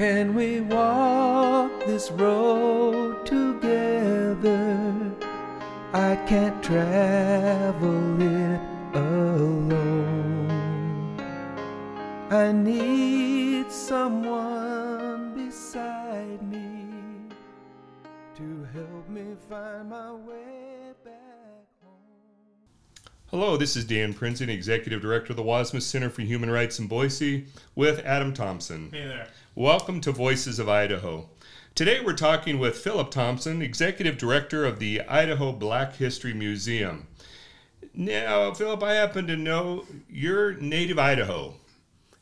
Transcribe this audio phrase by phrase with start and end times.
[0.00, 4.94] Can we walk this road together?
[5.92, 8.60] I can't travel it
[8.94, 10.48] alone.
[12.30, 16.86] I need someone beside me
[18.36, 21.29] to help me find my way back.
[23.30, 26.88] Hello, this is Dan Prinzing, Executive Director of the Wassmuth Center for Human Rights in
[26.88, 28.90] Boise, with Adam Thompson.
[28.90, 29.28] Hey there.
[29.54, 31.28] Welcome to Voices of Idaho.
[31.76, 37.06] Today we're talking with Philip Thompson, Executive Director of the Idaho Black History Museum.
[37.94, 41.54] Now, Philip, I happen to know you're native Idaho.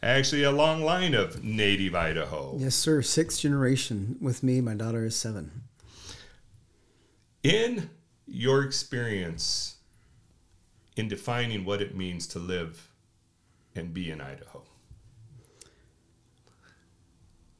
[0.02, 2.54] Actually, a long line of native Idaho.
[2.58, 3.00] Yes, sir.
[3.00, 4.60] Sixth generation with me.
[4.60, 5.62] My daughter is seven.
[7.42, 7.88] In
[8.26, 9.77] your experience
[10.98, 12.90] in defining what it means to live
[13.76, 14.62] and be in Idaho,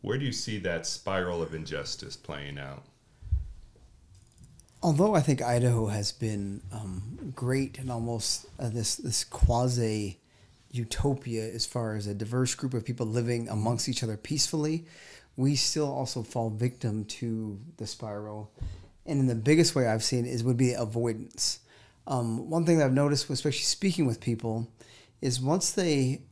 [0.01, 2.83] where do you see that spiral of injustice playing out?
[4.83, 10.21] Although I think Idaho has been um, great and almost uh, this this quasi
[10.71, 14.87] utopia as far as a diverse group of people living amongst each other peacefully,
[15.37, 18.53] we still also fall victim to the spiral.
[19.07, 21.61] And in the biggest way I've seen is would be avoidance.
[22.09, 24.67] Um, one thing that I've noticed, especially speaking with people,
[25.21, 26.23] is once they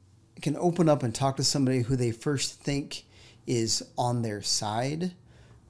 [0.41, 3.05] can open up and talk to somebody who they first think
[3.47, 5.13] is on their side,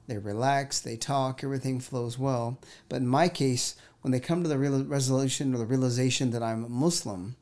[0.07, 2.57] they relax, they talk, everything flows well.
[2.87, 6.41] But in my case, when they come to the real resolution or the realization that
[6.41, 7.35] I'm a Muslim,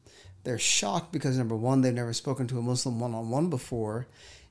[0.44, 4.08] they're shocked because number one, they've never spoken to a Muslim one on one before,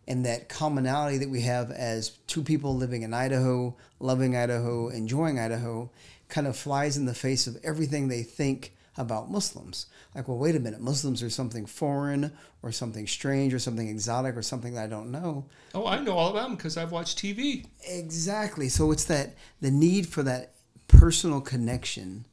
[0.06, 5.40] and that commonality that we have as two people living in Idaho, loving Idaho, enjoying
[5.40, 5.90] Idaho,
[6.28, 9.86] kind of flies in the face of everything they think about Muslims.
[10.14, 12.32] Like, well, wait a minute, Muslims are something foreign
[12.62, 15.46] or something strange or something exotic or something that I don't know.
[15.74, 17.66] Oh, I know all about them because I've watched TV.
[17.88, 18.68] Exactly.
[18.68, 20.54] So it's that the need for that
[20.86, 22.26] personal connection,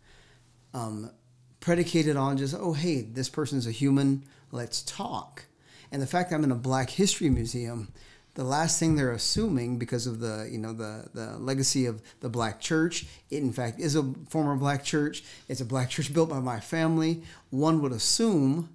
[0.74, 1.12] um,
[1.60, 4.24] predicated on just oh hey, this person is a human.
[4.52, 5.46] Let's talk.
[5.92, 7.92] And the fact that I'm in a Black History Museum,
[8.34, 12.30] the last thing they're assuming because of the you know the the legacy of the
[12.30, 15.24] Black Church, it in fact is a former Black church.
[15.48, 17.24] It's a Black church built by my family.
[17.50, 18.70] One would assume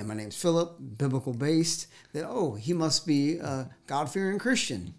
[0.00, 4.94] and my name's Philip, biblical based, that, oh, he must be a God fearing Christian.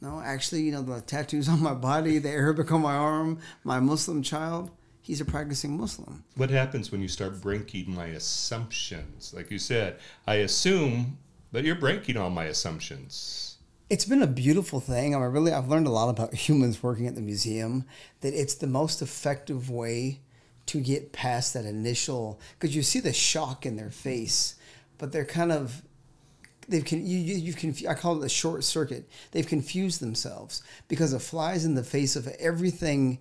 [0.00, 3.80] No, actually, you know, the tattoos on my body, the Arabic on my arm, my
[3.80, 4.70] Muslim child,
[5.02, 6.24] he's a practicing Muslim.
[6.36, 9.34] What happens when you start breaking my assumptions?
[9.34, 11.18] Like you said, I assume,
[11.54, 13.58] but you're breaking all my assumptions.
[13.88, 15.14] It's been a beautiful thing.
[15.14, 17.84] I mean, really, I've learned a lot about humans working at the museum,
[18.22, 20.20] that it's the most effective way
[20.66, 24.56] to get past that initial because you see the shock in their face,
[24.98, 25.82] but they're kind of
[26.66, 29.08] they've con- you, you you've confu- I call it the short circuit.
[29.30, 33.20] They've confused themselves because it flies in the face of everything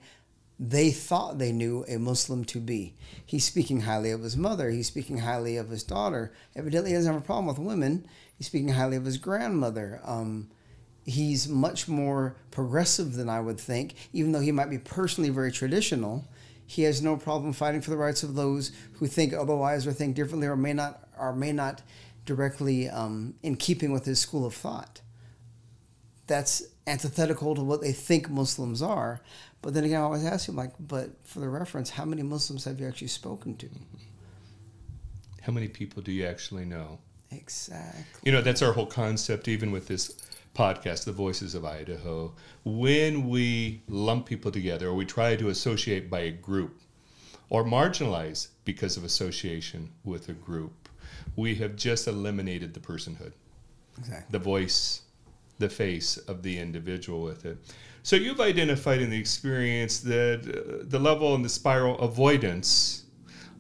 [0.60, 2.96] they thought they knew a Muslim to be.
[3.26, 4.70] He's speaking highly of his mother.
[4.70, 6.32] He's speaking highly of his daughter.
[6.56, 8.08] Evidently, he doesn't have a problem with women.
[8.38, 10.02] He's speaking highly of his grandmother.
[10.04, 10.50] Um,
[11.06, 15.52] he's much more progressive than I would think, even though he might be personally very
[15.52, 16.26] traditional
[16.66, 20.16] he has no problem fighting for the rights of those who think otherwise or think
[20.16, 21.82] differently or may not or may not
[22.26, 25.02] directly um, in keeping with his school of thought.
[26.26, 29.22] That's antithetical to what they think Muslims are.
[29.62, 32.64] But then again, I always ask him, like, but for the reference, how many Muslims
[32.66, 33.70] have you actually spoken to?
[35.42, 37.00] How many people do you actually know?
[37.36, 38.22] Exactly.
[38.24, 40.16] You know, that's our whole concept, even with this
[40.54, 42.34] podcast, The Voices of Idaho,
[42.64, 46.80] when we lump people together or we try to associate by a group
[47.50, 50.90] or marginalize because of association with a group,
[51.36, 53.34] we have just eliminated the personhood,
[53.98, 54.28] exactly.
[54.32, 55.02] the voice,
[55.60, 57.58] the face of the individual with it.
[58.04, 63.03] So you've identified in the experience that uh, the level and the spiral avoidance.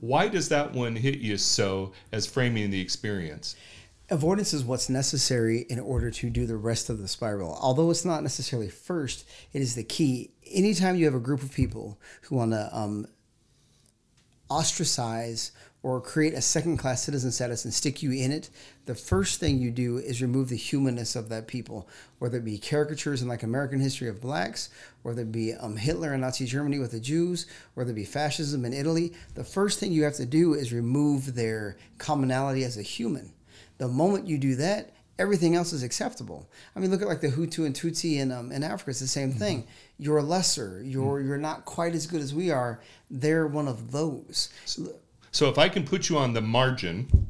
[0.03, 3.55] Why does that one hit you so as framing the experience?
[4.09, 7.57] avoidance is what's necessary in order to do the rest of the spiral.
[7.61, 10.31] Although it's not necessarily first, it is the key.
[10.51, 13.07] Anytime you have a group of people who want to um,
[14.53, 15.51] ostracize
[15.81, 18.49] or create a second class citizen status and stick you in it,
[18.85, 21.89] the first thing you do is remove the humanness of that people,
[22.19, 24.69] whether it be caricatures in like American history of blacks,
[25.01, 28.63] whether it be um, Hitler and Nazi Germany with the Jews, whether it be fascism
[28.63, 29.13] in Italy.
[29.35, 33.33] The first thing you have to do is remove their commonality as a human.
[33.77, 36.49] The moment you do that, everything else is acceptable.
[36.75, 38.91] I mean, look at like the Hutu and Tutsi in um, in Africa.
[38.91, 39.59] It's the same thing.
[39.59, 40.03] Mm-hmm.
[40.03, 40.81] You're lesser.
[40.83, 41.27] You're mm-hmm.
[41.27, 42.81] you're not quite as good as we are.
[43.09, 44.49] They're one of those.
[44.65, 44.95] So,
[45.31, 47.27] so if I can put you on the margin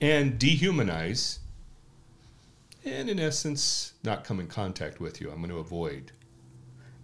[0.00, 1.38] and dehumanize,
[2.84, 5.30] and in essence, not come in contact with you.
[5.30, 6.12] I'm going to avoid.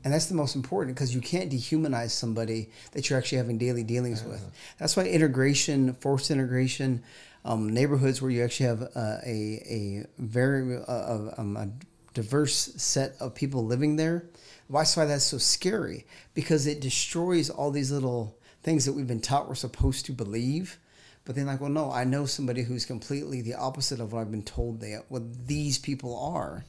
[0.04, 3.82] And that's the most important because you can't dehumanize somebody that you're actually having daily
[3.82, 4.30] dealings Uh-huh.
[4.32, 4.50] with.
[4.78, 7.02] That's why integration, forced integration,
[7.44, 11.68] um, neighborhoods where you actually have uh, a, a very uh, um, a
[12.14, 14.24] diverse set of people living there.
[14.70, 19.20] That's why that's so scary because it destroys all these little things that we've been
[19.20, 20.78] taught we're supposed to believe.
[21.26, 24.30] But then, like, well, no, I know somebody who's completely the opposite of what I've
[24.30, 26.64] been told they what these people are.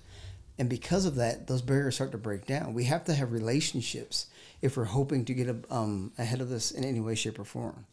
[0.58, 2.74] And because of that, those barriers start to break down.
[2.74, 4.28] We have to have relationships
[4.62, 7.86] if we're hoping to get um, ahead of this in any way, shape, or form.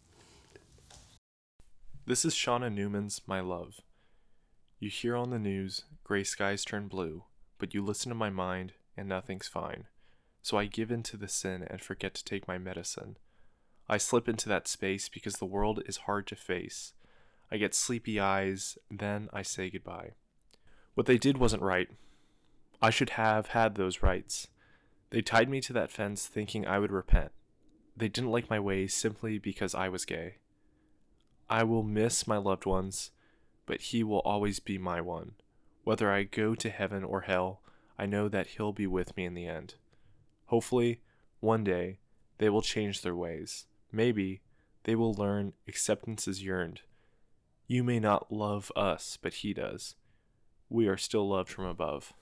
[2.05, 3.81] This is Shauna Newman's My Love.
[4.81, 7.23] You hear on the news, gray skies turn blue,
[7.61, 9.85] but you listen to my mind and nothing's fine.
[10.43, 13.19] So I give in to the sin and forget to take my medicine.
[13.89, 16.93] I slip into that space because the world is hard to face.
[17.53, 20.15] I get sleepy eyes, then I say goodbye.
[20.95, 21.89] What they did wasn't right.
[22.83, 24.49] I should have had those rights.
[25.11, 27.31] They tied me to that fence thinking I would repent.
[27.97, 30.39] They didn't like my ways simply because I was gay.
[31.53, 33.11] I will miss my loved ones,
[33.67, 35.33] but he will always be my one.
[35.85, 37.61] Whether I go to heaven or hell,
[37.99, 39.75] I know that he'll be with me in the end.
[40.47, 41.03] Hopefully,
[41.41, 41.99] one day,
[42.39, 43.67] they will change their ways.
[43.93, 44.41] Maybe
[44.85, 46.81] they will learn acceptance is yearned.
[47.67, 49.95] You may not love us, but he does.
[50.71, 52.15] We are still loved from above.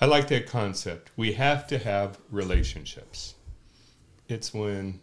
[0.00, 1.10] I like that concept.
[1.14, 3.34] We have to have relationships.
[4.28, 5.00] It's when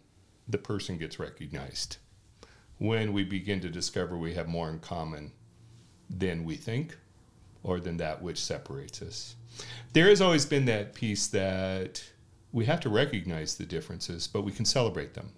[0.48, 1.98] the person gets recognized,
[2.79, 5.31] when we begin to discover we have more in common
[6.09, 6.97] than we think
[7.61, 9.35] or than that which separates us.
[9.93, 12.03] There has always been that piece that
[12.51, 15.31] we have to recognize the differences, but we can celebrate them.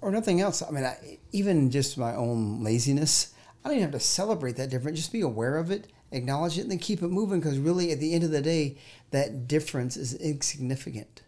[0.00, 0.62] Or nothing else.
[0.62, 3.34] I mean, I, even just my own laziness,
[3.64, 4.98] I don't even have to celebrate that difference.
[4.98, 7.98] Just be aware of it, acknowledge it, and then keep it moving because really, at
[7.98, 8.78] the end of the day,
[9.10, 11.22] that difference is insignificant.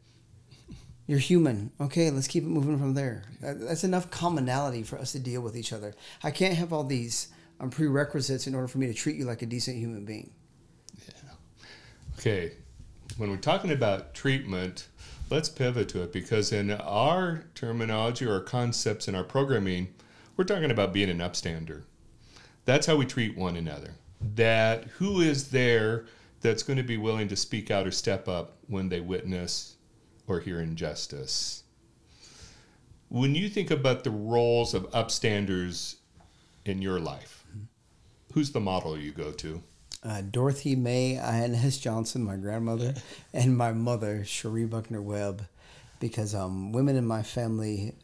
[1.10, 1.72] You're human.
[1.80, 3.24] Okay, let's keep it moving from there.
[3.40, 5.92] That- That's enough commonality for us to deal with each other.
[6.22, 9.42] I can't have all these um, prerequisites in order for me to treat you like
[9.42, 10.30] a decent human being.
[11.04, 11.32] Yeah.
[12.16, 12.52] Okay,
[13.16, 14.86] when we're talking about treatment,
[15.30, 19.88] let's pivot to it because in our terminology or concepts in our programming,
[20.36, 21.82] we're talking about being an upstander.
[22.66, 23.94] That's how we treat one another.
[24.36, 26.06] That who is there
[26.40, 29.74] that's going to be willing to speak out or step up when they witness
[30.30, 31.64] or hear injustice.
[33.08, 35.96] When you think about the roles of upstanders
[36.64, 37.44] in your life,
[38.32, 39.62] who's the model you go to?
[40.02, 42.94] uh, Dorothy May and Hess Johnson, my grandmother,
[43.32, 45.46] and my mother, Cherie Buckner Webb,
[45.98, 47.94] because um, women in my family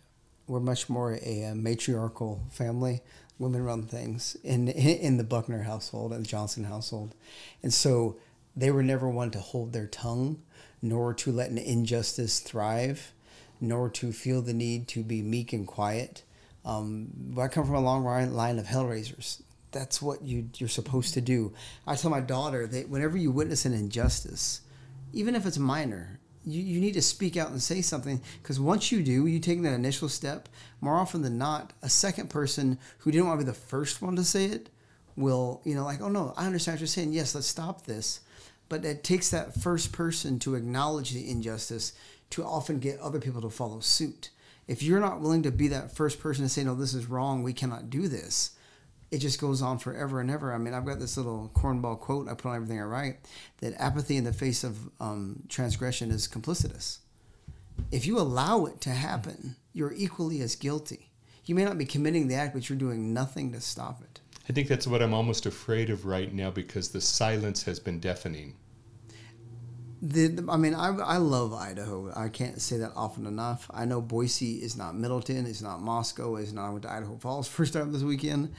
[0.46, 3.00] were much more a, uh matriarchal family.
[3.38, 7.14] Women run things in in the Buckner household and the Johnson household,
[7.62, 8.16] and so
[8.54, 10.42] they were never one to hold their tongue,
[10.82, 13.12] nor to let an injustice thrive,
[13.60, 16.22] nor to feel the need to be meek and quiet.
[16.64, 19.42] Um, I come from a long line of hellraisers
[19.76, 21.52] that's what you you're supposed to do.
[21.86, 24.62] I tell my daughter that whenever you witness an injustice,
[25.12, 28.90] even if it's minor, you, you need to speak out and say something because once
[28.90, 30.48] you do, you take that initial step.
[30.80, 34.16] More often than not, a second person who didn't want to be the first one
[34.16, 34.70] to say it
[35.16, 37.12] will, you know, like, oh no, I understand what you're saying.
[37.12, 38.20] Yes, let's stop this.
[38.68, 41.92] But it takes that first person to acknowledge the injustice
[42.30, 44.30] to often get other people to follow suit.
[44.66, 47.42] If you're not willing to be that first person to say, no, this is wrong,
[47.42, 48.56] we cannot do this,
[49.10, 50.52] it just goes on forever and ever.
[50.52, 53.18] I mean, I've got this little cornball quote I put on everything I write
[53.58, 56.98] that apathy in the face of um, transgression is complicitous.
[57.92, 61.10] If you allow it to happen, you're equally as guilty.
[61.44, 64.20] You may not be committing the act, but you're doing nothing to stop it.
[64.48, 67.98] I think that's what I'm almost afraid of right now because the silence has been
[67.98, 68.54] deafening.
[70.02, 72.12] The, the- I mean, I, I love Idaho.
[72.14, 73.68] I can't say that often enough.
[73.72, 77.16] I know Boise is not Middleton, it's not Moscow, it's not I went to Idaho
[77.16, 78.52] Falls first time this weekend.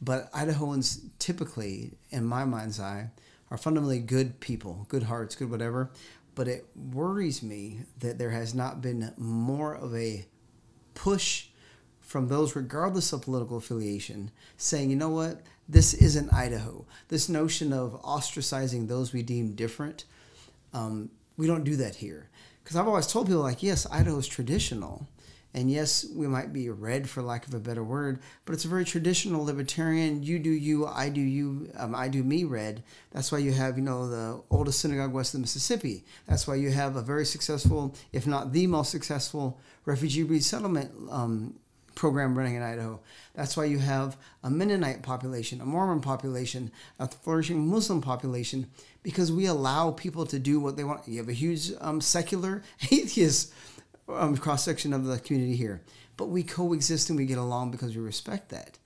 [0.00, 3.10] But Idahoans typically, in my mind's eye,
[3.50, 5.90] are fundamentally good people, good hearts, good whatever.
[6.34, 10.26] But it worries me that there has not been more of a
[10.94, 11.46] push
[12.14, 16.86] from those, regardless of political affiliation, saying, you know what, this isn't Idaho.
[17.08, 20.04] This notion of ostracizing those we deem different,
[20.72, 22.28] um, we don't do that here.
[22.62, 25.08] Because I've always told people, like, yes, Idaho is traditional.
[25.54, 28.68] And yes, we might be red for lack of a better word, but it's a
[28.68, 30.22] very traditional libertarian.
[30.22, 32.84] You do you, I do you, um, I do me red.
[33.10, 36.04] That's why you have, you know, the oldest synagogue west of the Mississippi.
[36.28, 41.54] That's why you have a very successful, if not the most successful, refugee resettlement um,
[41.94, 43.00] program running in Idaho.
[43.34, 48.70] That's why you have a Mennonite population, a Mormon population, a flourishing Muslim population,
[49.02, 51.06] because we allow people to do what they want.
[51.06, 53.52] You have a huge um, secular atheist
[54.08, 55.82] um, cross section of the community here,
[56.16, 58.78] but we coexist and we get along because we respect that.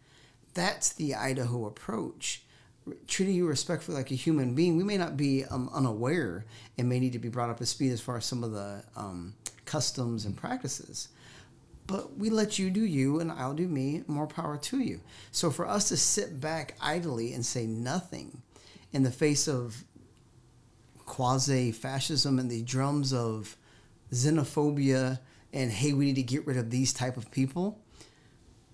[0.54, 2.42] That's the Idaho approach.
[3.06, 4.78] Treating you respectfully like a human being.
[4.78, 6.46] We may not be um, unaware
[6.78, 8.82] and may need to be brought up to speed as far as some of the
[8.96, 9.34] um,
[9.66, 11.08] customs and practices
[11.88, 14.04] but we let you do you and I'll do me.
[14.06, 15.00] More power to you.
[15.32, 18.42] So for us to sit back idly and say nothing
[18.92, 19.84] in the face of
[21.06, 23.56] quasi fascism and the drums of
[24.12, 25.18] xenophobia
[25.54, 27.80] and hey we need to get rid of these type of people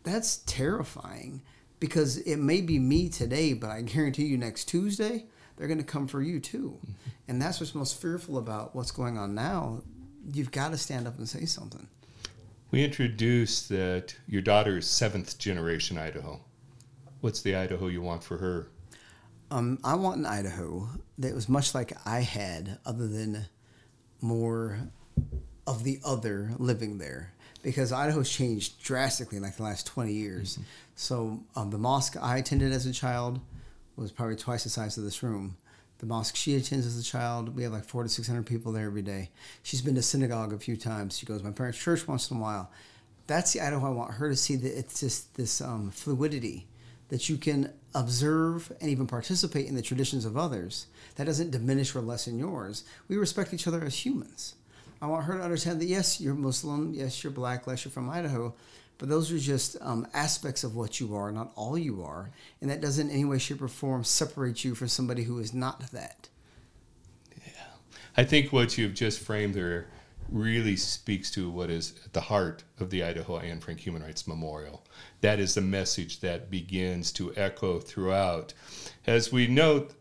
[0.02, 1.40] that's terrifying
[1.78, 5.24] because it may be me today but i guarantee you next tuesday
[5.56, 7.10] they're going to come for you too mm-hmm.
[7.28, 9.80] and that's what's most fearful about what's going on now
[10.32, 11.86] you've got to stand up and say something
[12.74, 16.40] we introduced that your daughter is seventh generation Idaho.
[17.20, 18.66] What's the Idaho you want for her?
[19.52, 20.88] Um, I want an Idaho
[21.18, 23.46] that was much like I had, other than
[24.20, 24.90] more
[25.68, 27.32] of the other living there.
[27.62, 30.54] Because Idaho's changed drastically in like the last 20 years.
[30.54, 30.62] Mm-hmm.
[30.96, 33.38] So um, the mosque I attended as a child
[33.94, 35.58] was probably twice the size of this room
[35.98, 37.54] the mosque she attends as a child.
[37.54, 39.30] We have like four to six hundred people there every day.
[39.62, 41.18] She's been to synagogue a few times.
[41.18, 42.70] She goes my parents' church once in a while.
[43.26, 44.56] That's the Idaho I want her to see.
[44.56, 46.66] That it's just this um, fluidity
[47.08, 50.86] that you can observe and even participate in the traditions of others.
[51.16, 52.84] That doesn't diminish or lessen yours.
[53.08, 54.54] We respect each other as humans.
[55.00, 58.08] I want her to understand that yes, you're Muslim, yes, you're black, yes, you're from
[58.08, 58.54] Idaho,
[58.98, 62.30] but those are just um, aspects of what you are, not all you are.
[62.60, 65.52] And that doesn't in any way, shape, or form separate you from somebody who is
[65.52, 66.28] not that.
[67.44, 67.66] Yeah.
[68.16, 69.88] I think what you've just framed there
[70.30, 74.26] really speaks to what is at the heart of the Idaho Anne Frank Human Rights
[74.26, 74.84] Memorial.
[75.20, 78.54] That is the message that begins to echo throughout.
[79.06, 79.92] As we note,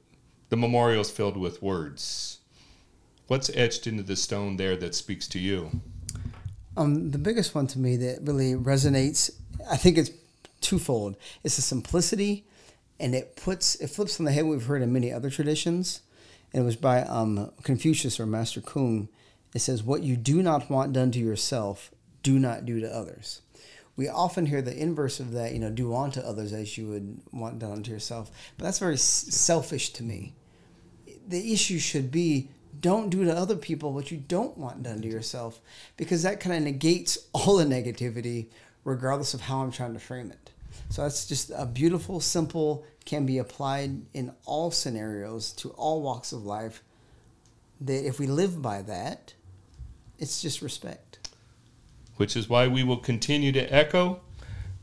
[0.49, 2.39] the memorial is filled with words.
[3.27, 5.81] What's etched into the stone there that speaks to you?
[6.75, 9.29] Um, the biggest one to me that really resonates,
[9.69, 10.11] I think it's
[10.61, 11.15] twofold.
[11.43, 12.45] It's the simplicity,
[12.99, 16.01] and it puts it flips on the head we've heard in many other traditions.
[16.51, 19.09] And it was by um, Confucius or Master Kung.
[19.53, 21.91] It says, "What you do not want done to yourself,
[22.23, 23.41] do not do to others."
[23.95, 27.21] We often hear the inverse of that, you know, do unto others as you would
[27.31, 28.31] want done unto yourself.
[28.57, 30.33] But that's very selfish to me.
[31.27, 32.49] The issue should be
[32.83, 35.59] don't do to other people what you don't want done to yourself
[35.97, 38.47] because that kind of negates all the negativity
[38.83, 40.51] regardless of how I'm trying to frame it.
[40.89, 46.33] So that's just a beautiful, simple, can be applied in all scenarios to all walks
[46.33, 46.83] of life.
[47.79, 49.33] That if we live by that,
[50.19, 51.29] it's just respect.
[52.17, 54.19] Which is why we will continue to echo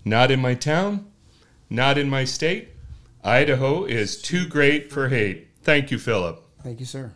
[0.03, 1.11] not in my town,
[1.69, 2.71] not in my state.
[3.23, 5.49] Idaho is too great for hate.
[5.63, 6.43] Thank you, Philip.
[6.63, 7.13] Thank you, sir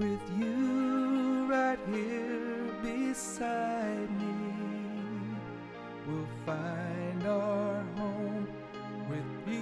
[0.00, 5.36] with you right here beside me.
[6.06, 8.48] We'll find our home
[9.10, 9.60] with peace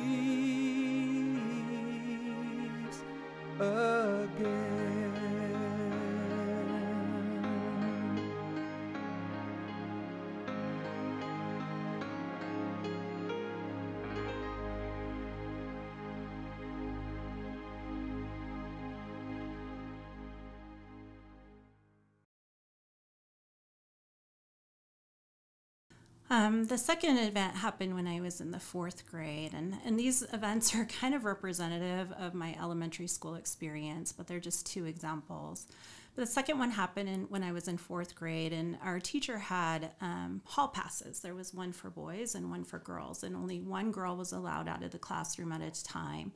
[26.31, 30.23] Um, the second event happened when I was in the fourth grade, and, and these
[30.33, 35.67] events are kind of representative of my elementary school experience, but they're just two examples.
[36.15, 39.39] But the second one happened in, when I was in fourth grade, and our teacher
[39.39, 41.21] had um, hall passes.
[41.21, 44.69] There was one for boys and one for girls, and only one girl was allowed
[44.69, 46.33] out of the classroom at a time,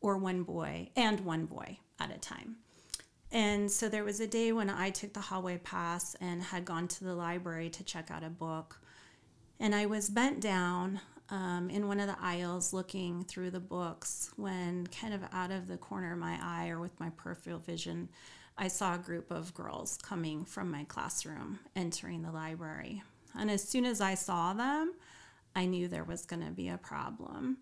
[0.00, 2.56] or one boy and one boy at a time.
[3.30, 6.88] And so there was a day when I took the hallway pass and had gone
[6.88, 8.80] to the library to check out a book
[9.60, 11.00] and I was bent down
[11.30, 15.68] um, in one of the aisles looking through the books when, kind of out of
[15.68, 18.08] the corner of my eye or with my peripheral vision,
[18.56, 23.02] I saw a group of girls coming from my classroom entering the library.
[23.38, 24.94] And as soon as I saw them,
[25.54, 27.58] I knew there was going to be a problem.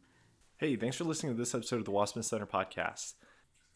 [0.58, 3.14] Hey, thanks for listening to this episode of the Wassmuth Center podcast.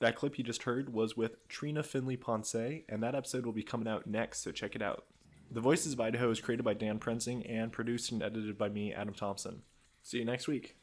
[0.01, 3.63] That clip you just heard was with Trina Finley Ponce, and that episode will be
[3.63, 5.05] coming out next, so check it out.
[5.53, 8.95] The Voices of Idaho is created by Dan Prinzing and produced and edited by me,
[8.95, 9.63] Adam Thompson.
[10.01, 10.77] See you next week.